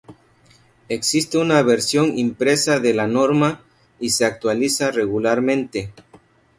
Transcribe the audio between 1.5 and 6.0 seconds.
versión impresa de la norma, y se actualiza regularmente.